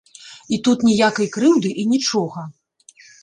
І 0.55 0.57
тут 0.67 0.85
ніякай 0.87 1.29
крыўды 1.37 1.69
і 1.83 1.87
нічога. 1.93 2.47